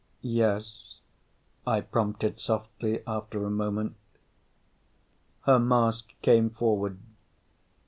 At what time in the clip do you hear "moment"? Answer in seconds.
3.51-3.97